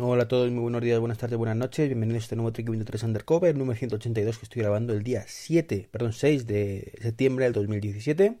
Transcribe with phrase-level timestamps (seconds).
[0.00, 1.88] Hola a todos, muy buenos días, buenas tardes, buenas noches.
[1.88, 5.88] Bienvenidos a este nuevo Trick 23 Undercover, número 182 que estoy grabando el día 7,
[5.90, 8.38] perdón, 6 de septiembre del 2017.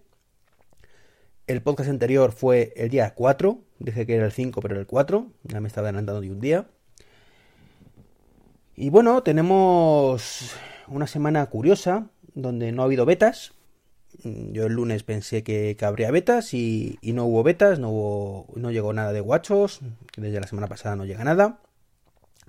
[1.48, 4.86] El podcast anterior fue el día 4, dije que era el 5, pero era el
[4.86, 6.68] 4, ya me estaba adelantando de un día.
[8.76, 10.52] Y bueno, tenemos
[10.86, 13.57] una semana curiosa donde no ha habido betas.
[14.24, 19.12] Yo el lunes pensé que, habría betas y, no hubo betas, no, no llegó nada
[19.12, 19.80] de guachos,
[20.16, 21.60] desde la semana pasada no llega nada.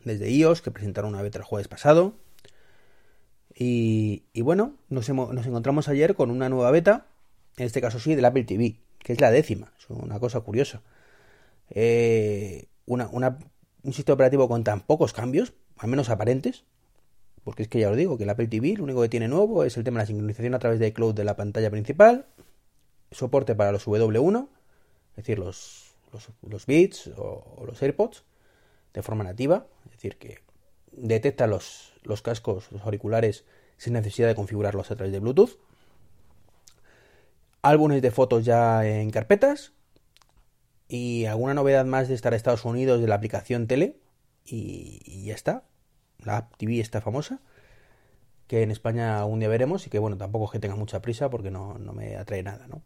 [0.04, 2.14] Desde iOS, que presentaron una beta el jueves pasado.
[3.54, 7.08] Y, bueno, nos, nos encontramos ayer con una nueva beta,
[7.58, 9.74] en este caso sí, del Apple TV, que es la décima.
[9.78, 10.82] Es una cosa curiosa.
[11.70, 16.64] Eh, una, un sistema operativo con tan pocos cambios, al menos aparentes,
[17.50, 19.64] porque es que ya os digo que el Apple TV lo único que tiene nuevo
[19.64, 22.28] es el tema de la sincronización a través de iCloud de la pantalla principal,
[23.10, 24.48] soporte para los W1,
[25.10, 25.96] es decir, los,
[26.48, 28.24] los, Beats o, los AirPods,
[28.94, 30.44] de forma nativa, es decir, que
[30.92, 33.46] detecta los, los cascos, los auriculares,
[33.78, 35.58] sin necesidad de configurarlos a través de Bluetooth.
[37.64, 39.72] Álbumes de fotos ya en carpetas.
[40.88, 43.98] Y alguna novedad más de estar en Estados Unidos de la aplicación Tele.
[44.46, 45.64] y ya está
[46.24, 47.40] la App TV está famosa,
[48.48, 51.30] que en España algún día veremos y que bueno, tampoco es que tenga mucha prisa
[51.30, 52.82] porque no, me atrae nada, ¿no?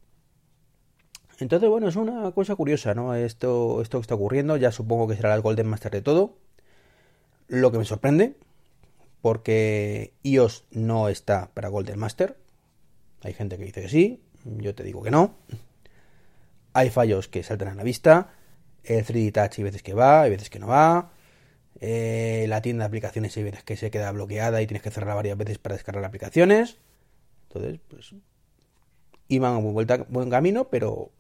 [1.40, 3.16] Entonces, bueno, es una cosa curiosa, ¿no?
[3.16, 6.38] Esto, esto que está ocurriendo, ya supongo que será el Golden Master de todo.
[7.48, 8.36] Lo que me sorprende,
[9.22, 12.38] porque iOS no está para Golden Master.
[13.22, 15.38] Hay gente que dice que sí, yo te digo que no.
[16.74, 18.34] Hay fallos que saltan a la vista.
[18.84, 21.13] El 3D Touch hay veces que va, hay veces que no va.
[21.80, 23.36] Eh, la tienda de aplicaciones
[23.66, 26.78] que se queda bloqueada y tienes que cerrarla varias veces para descargar aplicaciones.
[27.48, 28.14] Entonces, pues
[29.28, 31.12] iban a buen, buen camino, pero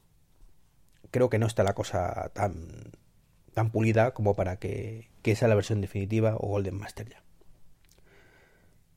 [1.12, 2.92] creo que no está la cosa tan,
[3.54, 7.24] tan pulida como para que, que sea la versión definitiva o Golden Master ya.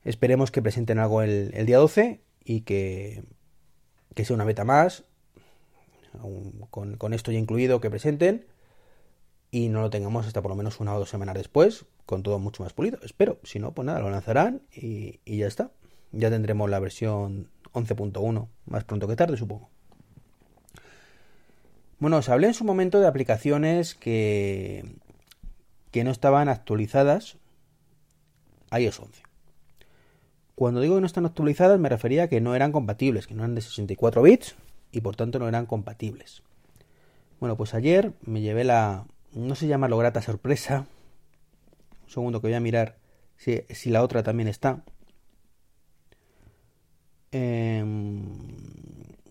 [0.03, 3.23] Esperemos que presenten algo el, el día 12 y que,
[4.13, 5.03] que, sea una beta más,
[6.71, 8.45] con, con esto ya incluido, que presenten
[9.51, 12.39] y no lo tengamos hasta por lo menos una o dos semanas después, con todo
[12.39, 12.99] mucho más pulido.
[13.03, 15.71] Espero, si no, pues nada, lo lanzarán y, ya está.
[16.11, 19.69] Ya tendremos la versión 11.1 más pronto que tarde, supongo.
[21.99, 24.85] Bueno, os hablé en su momento de aplicaciones que,
[25.91, 27.37] que no estaban actualizadas
[28.69, 29.23] a iOS 11.
[30.55, 33.43] Cuando digo que no están actualizadas me refería a que no eran compatibles, que no
[33.43, 34.55] eran de 64 bits
[34.91, 36.43] y por tanto no eran compatibles.
[37.39, 40.87] Bueno, pues ayer me llevé la, no se llama lo grata sorpresa.
[42.03, 42.97] Un segundo que voy a mirar
[43.37, 44.83] si, si la otra también está.
[47.31, 48.23] Em,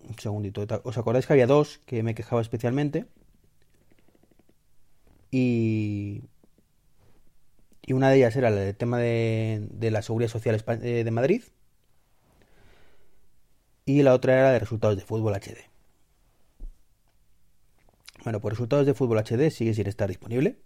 [0.09, 0.65] un segundito.
[0.83, 3.05] ¿Os acordáis que había dos que me quejaba especialmente?
[5.31, 6.23] Y,
[7.81, 11.43] y una de ellas era el tema de, de la seguridad social eh, de Madrid.
[13.85, 15.76] Y la otra era de resultados de fútbol HD.
[18.27, 20.57] Bueno, pues resultados de fútbol HD sigue sin estar disponible.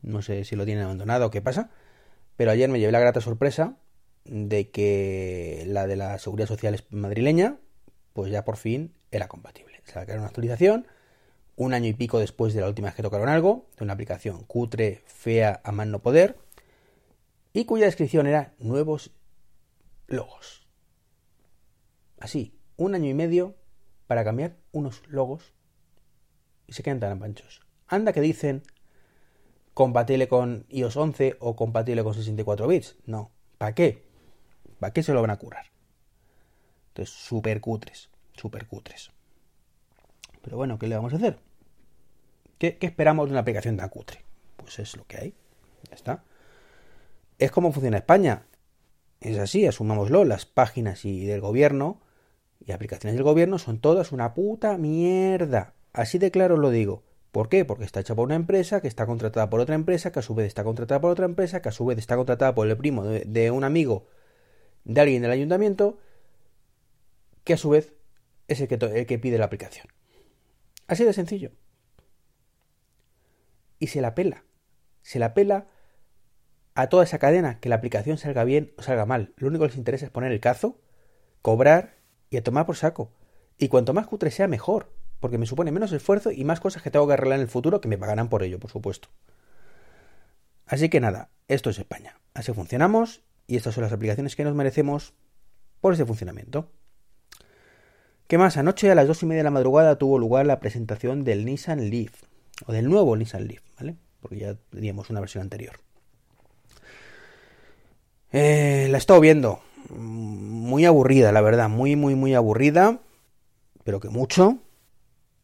[0.00, 1.70] No sé si lo tienen abandonado o qué pasa.
[2.36, 3.78] Pero ayer me llevé la grata sorpresa
[4.24, 7.56] de que la de la seguridad social madrileña,
[8.12, 9.82] pues ya por fin era compatible.
[9.92, 10.86] Era una actualización
[11.56, 14.44] un año y pico después de la última vez que tocaron algo, de una aplicación
[14.44, 16.36] cutre, fea, a más no poder,
[17.52, 19.10] y cuya descripción era nuevos
[20.06, 20.64] logos.
[22.20, 23.56] Así, un año y medio
[24.06, 25.54] para cambiar unos logos
[26.70, 27.60] y se quedan tan panchos.
[27.88, 28.62] Anda que dicen
[29.74, 32.96] compatible con iOS 11 o compatible con 64 bits.
[33.06, 33.32] No.
[33.58, 34.04] ¿Para qué?
[34.78, 35.66] ¿Para qué se lo van a curar?
[36.88, 38.08] Entonces, super cutres.
[38.34, 39.10] Super cutres.
[40.42, 41.40] Pero bueno, ¿qué le vamos a hacer?
[42.58, 44.24] ¿Qué, esperamos de una aplicación tan cutre?
[44.56, 45.34] Pues es lo que hay.
[45.88, 46.24] Ya está.
[47.38, 48.46] Es como funciona España.
[49.20, 50.24] Es así, asumámoslo.
[50.24, 52.00] Las páginas y del gobierno
[52.64, 55.74] y aplicaciones del gobierno son todas una puta mierda.
[55.92, 57.02] Así de claro lo digo.
[57.32, 57.64] ¿Por qué?
[57.64, 60.34] Porque está hecha por una empresa, que está contratada por otra empresa, que a su
[60.34, 63.04] vez está contratada por otra empresa, que a su vez está contratada por el primo
[63.04, 64.08] de, un amigo
[64.84, 65.98] de alguien del ayuntamiento,
[67.44, 67.94] que a su vez
[68.48, 69.86] es el que, el que pide la aplicación.
[70.88, 71.52] Así de sencillo.
[73.78, 74.44] Y se la pela.
[75.02, 75.68] Se la pela
[76.74, 79.34] a toda esa cadena, que la aplicación salga bien o salga mal.
[79.36, 80.80] Lo único que les interesa es poner el cazo,
[81.42, 81.96] cobrar
[82.28, 83.12] y tomar por saco.
[83.56, 86.90] Y cuanto más cutre sea, mejor porque me supone menos esfuerzo y más cosas que
[86.90, 89.08] tengo que arreglar en el futuro que me pagarán por ello, por supuesto.
[90.66, 92.16] Así que nada, esto es España.
[92.34, 95.14] Así funcionamos y estas son las aplicaciones que nos merecemos
[95.80, 96.70] por ese funcionamiento.
[98.26, 98.56] ¿Qué más?
[98.56, 101.90] Anoche a las dos y media de la madrugada tuvo lugar la presentación del Nissan
[101.90, 102.22] Leaf,
[102.66, 103.96] o del nuevo Nissan Leaf, ¿vale?
[104.20, 105.76] porque ya teníamos una versión anterior.
[108.32, 109.60] Eh, la he estado viendo.
[109.88, 111.68] Muy aburrida, la verdad.
[111.68, 113.00] Muy, muy, muy aburrida.
[113.82, 114.58] Pero que mucho.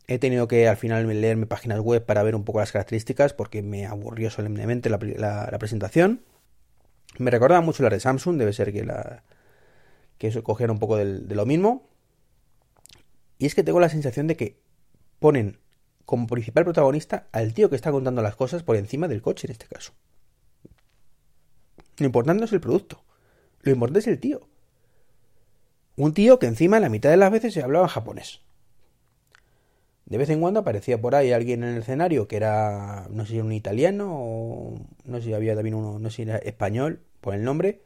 [0.08, 3.62] He tenido que al final leerme páginas web para ver un poco las características porque
[3.62, 6.22] me aburrió solemnemente la, presentación.
[7.18, 9.24] Me recordaba mucho la de Samsung, debe ser que la
[10.18, 11.88] que eso cogiera un poco de lo mismo.
[13.38, 14.60] Y es que tengo la sensación de que
[15.18, 15.58] ponen
[16.06, 19.52] como principal protagonista al tío que está contando las cosas por encima del coche en
[19.52, 19.92] este caso.
[21.98, 23.04] Lo importante no es el producto,
[23.62, 24.48] lo importante es el tío.
[25.96, 28.42] Un tío que encima la mitad de las veces se hablaba japonés.
[30.06, 33.32] De vez en cuando aparecía por ahí alguien en el escenario que era, no sé
[33.32, 36.38] si era un italiano o no sé si había también uno, no sé si era
[36.38, 37.82] español por el nombre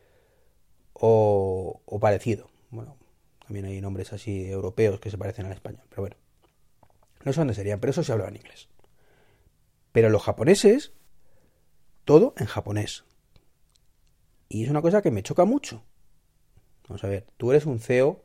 [0.93, 2.51] o, o parecido.
[2.71, 2.97] Bueno,
[3.47, 6.17] también hay nombres así europeos que se parecen al español, pero bueno.
[7.25, 8.69] No sé dónde serían, pero eso se hablaba en inglés.
[9.93, 10.93] Pero los japoneses,
[12.05, 13.05] todo en japonés.
[14.49, 15.85] Y es una cosa que me choca mucho.
[16.89, 18.23] Vamos a ver, tú eres un CEO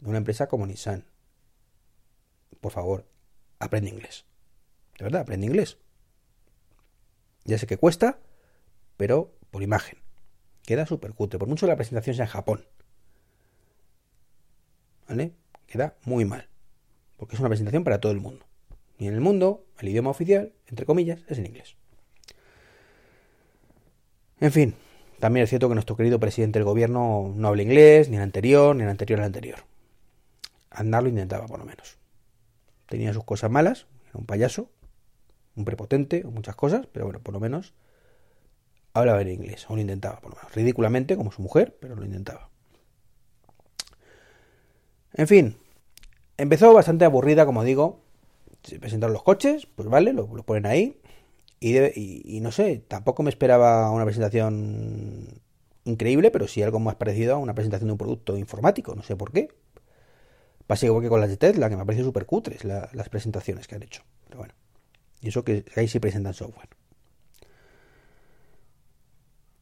[0.00, 1.06] de una empresa como Nissan.
[2.60, 3.06] Por favor,
[3.62, 4.24] aprende inglés.
[4.98, 5.78] De verdad, aprende inglés.
[7.44, 8.18] Ya sé que cuesta,
[8.96, 9.98] pero por imagen.
[10.64, 11.38] Queda súper cutre.
[11.38, 12.66] Por mucho que la presentación sea en Japón.
[15.08, 15.32] ¿Vale?
[15.66, 16.48] Queda muy mal.
[17.16, 18.46] Porque es una presentación para todo el mundo.
[18.98, 21.76] Y en el mundo, el idioma oficial, entre comillas, es en inglés.
[24.40, 24.74] En fin,
[25.20, 28.74] también es cierto que nuestro querido presidente del gobierno no habla inglés, ni el anterior,
[28.74, 29.64] ni el anterior al anterior.
[30.70, 32.01] Andar lo intentaba, por lo menos
[32.92, 34.68] tenía sus cosas malas, era un payaso,
[35.56, 37.72] un prepotente, muchas cosas, pero bueno, por lo menos
[38.92, 40.54] hablaba en inglés, o lo intentaba, por lo menos.
[40.54, 42.50] Ridículamente, como su mujer, pero lo intentaba.
[45.14, 45.56] En fin,
[46.36, 48.02] empezó bastante aburrida, como digo.
[48.62, 51.00] Se presentaron los coches, pues vale, lo, ponen ahí.
[51.60, 51.78] Y,
[52.36, 55.40] y, no sé, tampoco me esperaba una presentación
[55.84, 59.16] increíble, pero sí algo más parecido a una presentación de un producto informático, no sé
[59.16, 59.48] por qué.
[60.66, 63.74] Pasa igual que con las de Tesla, que me parece súper cutres las presentaciones que
[63.74, 64.02] han hecho.
[64.24, 64.54] Pero bueno.
[65.20, 66.68] Y eso que ahí sí presentan software.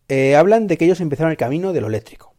[0.09, 2.35] Eh, hablan de que ellos empezaron el camino de lo eléctrico.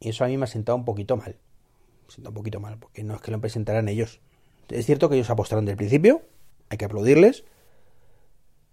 [0.00, 1.36] Y eso a mí me ha sentado un poquito mal.
[1.36, 4.20] Me ha sentado un poquito mal, porque no es que lo presentaran ellos.
[4.68, 6.22] Es cierto que ellos apostaron desde el principio,
[6.70, 7.44] hay que aplaudirles,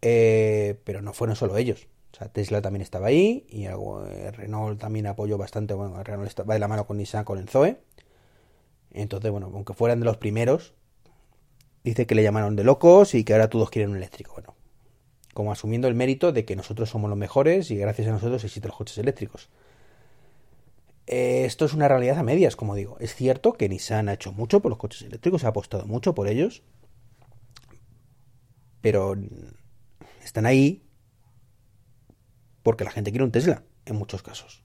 [0.01, 1.87] eh, pero no fueron solo ellos.
[2.13, 5.73] O sea, Tesla también estaba ahí y eh, Renault también apoyó bastante.
[5.73, 7.77] Bueno, Renault va de la mano con Nissan, con el Zoe.
[8.91, 10.73] Entonces, bueno, aunque fueran de los primeros,
[11.83, 14.33] dice que le llamaron de locos y que ahora todos quieren un eléctrico.
[14.33, 14.55] Bueno,
[15.33, 18.69] como asumiendo el mérito de que nosotros somos los mejores y gracias a nosotros existen
[18.69, 19.49] los coches eléctricos.
[21.07, 22.97] Eh, esto es una realidad a medias, como digo.
[22.99, 26.27] Es cierto que Nissan ha hecho mucho por los coches eléctricos, ha apostado mucho por
[26.27, 26.61] ellos,
[28.81, 29.15] pero
[30.23, 30.83] están ahí
[32.61, 34.63] porque la gente quiere un Tesla, en muchos casos.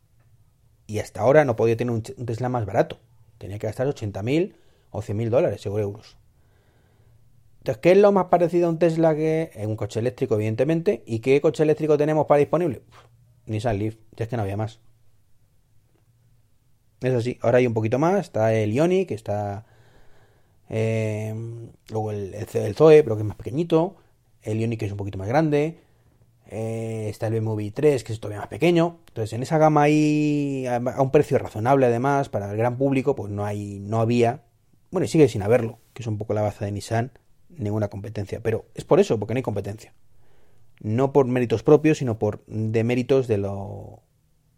[0.87, 3.01] Y hasta ahora no podía tener un Tesla más barato.
[3.45, 4.55] Tenía que gastar 80.000
[4.91, 6.17] o 100.000 dólares o euros.
[7.59, 11.03] Entonces, ¿qué es lo más parecido a un Tesla que es un coche eléctrico, evidentemente?
[11.05, 12.81] ¿Y qué coche eléctrico tenemos para disponible?
[13.45, 14.81] Ni Nissan Leaf, ya es que no había más.
[17.03, 18.19] Eso sí, ahora hay un poquito más.
[18.19, 19.67] Está el Ioniq, está
[20.71, 21.35] eh,
[21.91, 23.97] luego el, el, Zoe, pero que es más pequeñito.
[24.41, 25.81] El Ioniq es un poquito más grande.
[26.49, 28.99] Eh, está el BMW 3, que es todavía más pequeño.
[29.09, 33.31] Entonces, en esa gama ahí, a un precio razonable además, para el gran público, pues
[33.31, 34.43] no hay, no había,
[34.91, 37.11] bueno, y sigue sin haberlo, que es un poco la baza de Nissan,
[37.49, 38.41] ninguna competencia.
[38.41, 39.93] Pero es por eso, porque no hay competencia.
[40.81, 44.03] No por méritos propios, sino por deméritos de, lo,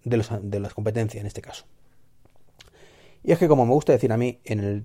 [0.04, 1.64] de, los, de las competencias en este caso.
[3.22, 4.84] Y es que, como me gusta decir a mí, en el.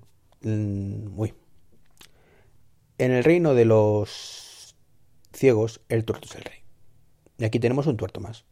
[1.16, 1.34] uy,
[2.98, 4.74] en el reino de los
[5.32, 6.61] ciegos, el tuerto es el rey.
[7.42, 8.44] Y aquí tenemos un tuerto más.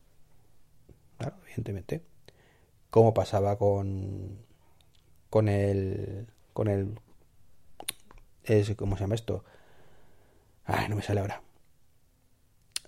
[1.17, 2.03] Claro, evidentemente.
[2.91, 4.45] Como pasaba con.
[5.31, 6.27] con el.
[6.53, 6.99] con el.
[8.43, 9.45] Es, ¿Cómo se llama esto?
[10.65, 11.41] Ay, no me sale ahora.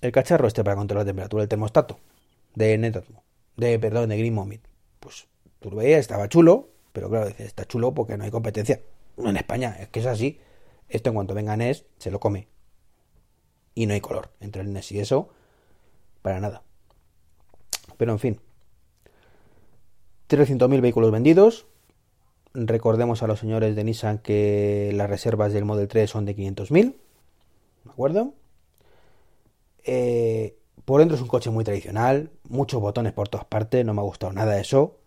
[0.01, 2.01] El cacharro este para controlar la temperatura, el termostato.
[2.57, 3.23] De Netatmo.
[3.57, 4.67] De, perdón, de Green Momit.
[4.99, 5.29] Pues
[5.61, 6.71] tú estaba chulo.
[6.93, 8.81] Pero claro, dice, está chulo porque no hay competencia.
[9.19, 10.41] En España, es que es así.
[10.89, 12.49] Esto en cuanto venga NES, se lo come.
[13.77, 15.31] Y no hay color entre el NES y eso
[16.23, 16.63] para nada.
[17.97, 18.41] Pero en fin.
[20.29, 21.67] 300.000 vehículos vendidos.
[22.55, 26.97] Recordemos a los señores de Nissan que las reservas del Model 3 son de 500.000.
[27.85, 28.35] ¿De acuerdo?
[29.85, 32.31] Eh, por dentro es un coche muy tradicional.
[32.49, 33.85] Muchos botones por todas partes.
[33.85, 34.99] No me ha gustado nada eso.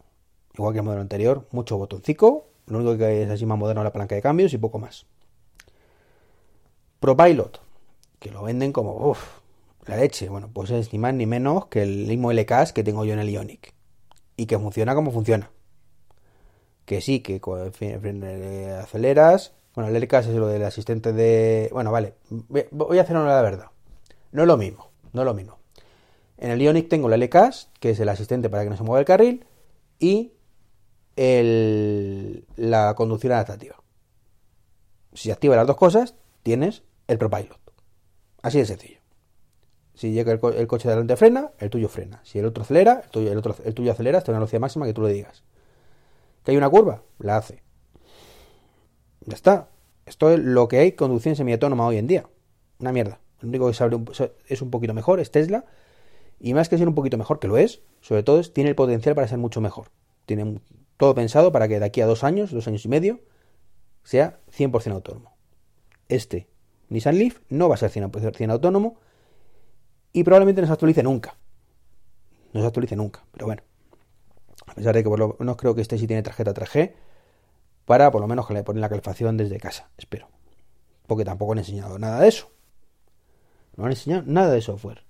[0.53, 1.47] Igual que el modelo anterior.
[1.51, 2.47] Mucho botoncico.
[2.67, 5.05] Lo único que es así más moderno la palanca de cambios y poco más.
[6.99, 7.61] ProPilot.
[8.19, 9.15] Que lo venden como...
[9.85, 13.05] La leche, bueno, pues es ni más ni menos que el mismo LKS que tengo
[13.05, 13.73] yo en el Ionic.
[14.35, 15.51] Y que funciona como funciona.
[16.85, 17.39] Que sí, que
[18.81, 19.53] aceleras.
[19.75, 21.69] Bueno, el LKS es lo del asistente de.
[21.71, 22.15] Bueno, vale.
[22.71, 23.67] Voy a hacer una la verdad.
[24.31, 24.89] No es lo mismo.
[25.13, 25.59] No es lo mismo.
[26.37, 28.99] En el Ionic tengo el LKS, que es el asistente para que no se mueva
[28.99, 29.45] el carril.
[29.99, 30.33] Y
[31.15, 33.81] el, la conducción adaptativa.
[35.13, 37.59] Si activa las dos cosas, tienes el ProPilot.
[38.41, 39.04] Así de sencillo.
[39.95, 42.19] Si llega el, coche de delante frena, el tuyo frena.
[42.23, 44.85] Si el otro acelera, el tuyo, el otro, el tuyo acelera hasta una velocidad máxima
[44.85, 45.43] que tú le digas.
[46.43, 47.01] ¿Que hay una curva?
[47.17, 47.63] La hace.
[49.21, 49.69] Ya está.
[50.05, 52.29] Esto es lo que hay conducción semiautónoma hoy en día.
[52.79, 53.19] Una mierda.
[53.39, 53.97] Lo único que sabe
[54.47, 55.65] es un poquito mejor es Tesla.
[56.39, 59.15] Y más que ser un poquito mejor, que lo es, sobre todo tiene el potencial
[59.15, 59.87] para ser mucho mejor.
[60.25, 60.59] Tiene
[60.97, 63.21] todo pensado para que de aquí a dos años, dos años y medio,
[64.03, 65.35] sea 100% autónomo.
[66.09, 66.47] Este
[66.89, 68.99] Nissan Leaf no va a ser 100% autónomo
[70.15, 71.35] y probablemente no se actualice nunca.
[72.53, 73.61] No se actualice nunca, pero bueno.
[74.65, 76.93] A pesar de que por lo menos creo que este sí tiene tarjeta 3G
[77.83, 80.29] para por lo menos que le ponen la calefacción desde casa, espero.
[81.05, 82.49] Porque tampoco han enseñado nada de eso.
[83.75, 85.03] No han enseñado nada de software.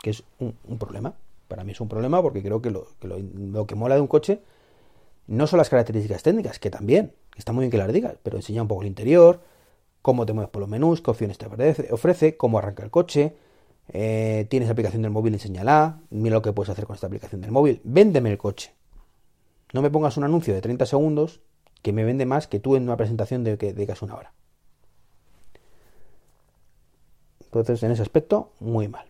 [0.00, 1.12] Que es un, problema.
[1.46, 4.40] Para mí es un problema porque creo que, lo, que mola de un coche
[5.26, 8.62] no son las características técnicas, que también, está muy bien que las digas, pero enseña
[8.62, 9.42] un poco el interior,
[10.00, 11.46] cómo te mueves por los menús, qué opciones te
[11.92, 13.36] ofrece, cómo arranca el coche,
[13.88, 17.50] eh, tienes aplicación del móvil, enseñala, mira lo que puedes hacer con esta aplicación del
[17.50, 18.74] móvil, véndeme el coche.
[19.72, 21.40] No me pongas un anuncio de 30 segundos
[21.82, 24.32] que me vende más que tú en una presentación de que digas una hora.
[27.40, 29.06] Entonces, en ese aspecto, muy mal.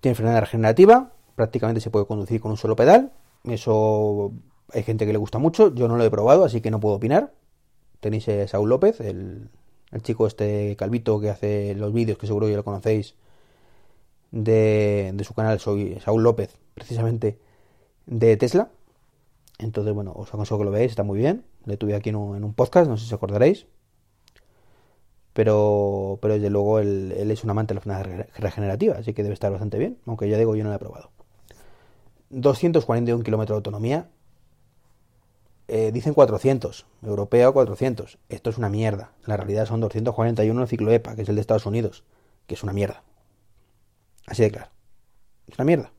[0.00, 3.12] Tiene frenada regenerativa, prácticamente se puede conducir con un solo pedal.
[3.44, 4.32] Eso
[4.72, 6.96] hay gente que le gusta mucho, yo no lo he probado, así que no puedo
[6.96, 7.32] opinar.
[8.00, 9.48] Tenéis a Saúl López, el,
[9.92, 13.14] el chico este calvito que hace los vídeos, que seguro ya lo conocéis,
[14.30, 17.38] de, de su canal, soy Saúl López, precisamente
[18.06, 18.70] de Tesla.
[19.58, 21.44] Entonces, bueno, os aconsejo que lo veáis, está muy bien.
[21.64, 23.66] Le tuve aquí en un, podcast, no sé si acordaréis.
[25.32, 29.34] Pero, pero desde luego él, es un amante de la frenada regenerativa, así que debe
[29.34, 31.10] estar bastante bien, aunque ya digo, yo no lo he probado.
[32.30, 34.08] 241 kilómetros de autonomía,
[35.66, 38.18] eh, dicen 400, europeo 400.
[38.28, 39.12] Esto es una mierda.
[39.24, 42.04] La realidad son 241 el ciclo EPA, que es el de Estados Unidos,
[42.46, 43.02] que es una mierda.
[44.26, 44.70] Así de claro.
[45.46, 45.92] Es una mierda.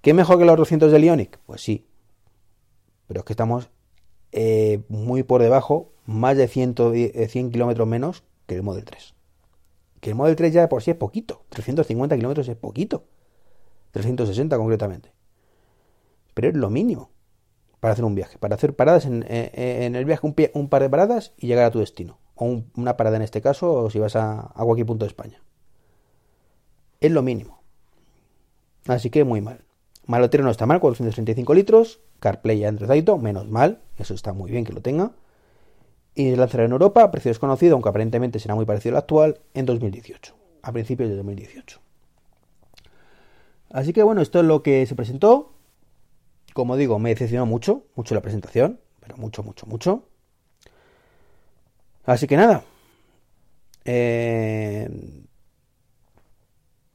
[0.00, 1.38] ¿Qué mejor que los 200 del Ionic?
[1.46, 1.86] Pues sí.
[3.08, 3.68] Pero es que estamos
[4.32, 9.14] eh, muy por debajo, más de 100, 100 eh, kilómetros menos que el Model 3.
[10.00, 11.42] Que el Model 3 ya de por sí es poquito.
[11.48, 13.04] 350 kilómetros es poquito.
[13.90, 15.12] 360 concretamente.
[16.34, 17.10] Pero es lo mínimo
[17.80, 21.46] para hacer un viaje, para hacer paradas en, el viaje, un, par de paradas y
[21.46, 22.18] llegar a tu destino.
[22.34, 25.42] O una parada en este caso, o si vas a, a cualquier punto de España.
[27.00, 27.60] Es lo mínimo.
[28.86, 29.64] Así que muy mal.
[30.06, 32.00] Malotero no está mal, 435 litros.
[32.20, 33.80] CarPlay y Android Auto, menos mal.
[33.96, 35.12] Eso está muy bien que lo tenga.
[36.14, 40.34] Y lanzará en Europa, precio desconocido, aunque aparentemente será muy parecido al actual, en 2018.
[40.62, 41.80] A principios de 2018.
[43.70, 45.52] Así que bueno, esto es lo que se presentó.
[46.58, 50.08] Como digo, me decepcionó mucho, mucho la presentación, pero mucho, mucho, mucho.
[52.04, 52.64] Así que nada.
[53.84, 54.90] Eh,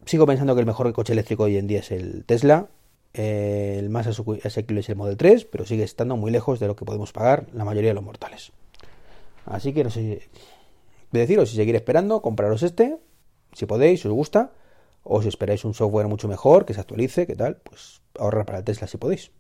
[0.06, 2.68] sigo pensando que el mejor coche eléctrico hoy en día es el Tesla.
[3.14, 6.76] Eh, el más asequible es el Model 3, pero sigue estando muy lejos de lo
[6.76, 8.52] que podemos pagar la mayoría de los mortales.
[9.46, 10.28] Así que no sé
[11.14, 12.98] deciros si seguir esperando, compraros este,
[13.54, 14.52] si podéis, si os gusta,
[15.04, 18.58] o si esperáis un software mucho mejor, que se actualice, que tal, pues ahorrar para
[18.58, 19.32] el Tesla si podéis.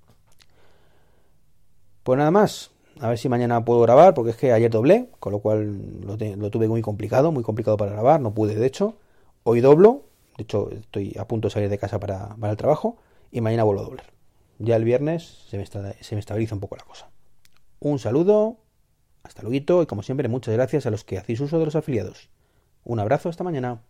[2.03, 2.71] Pues nada más.
[2.99, 6.49] A ver si mañana puedo grabar, porque es que ayer doblé, con lo cual lo,
[6.51, 8.95] tuve muy complicado, muy complicado para grabar, no pude de hecho.
[9.43, 10.03] Hoy doblo,
[10.37, 12.97] de hecho estoy a punto de salir de casa para, el trabajo,
[13.31, 14.05] y mañana vuelvo a doblar.
[14.59, 17.09] Ya el viernes se me, se me estabiliza un poco la cosa.
[17.79, 18.57] Un saludo,
[19.23, 22.29] hasta luego y como siempre muchas gracias a los que hacéis uso de los afiliados.
[22.83, 23.81] Un abrazo, hasta mañana.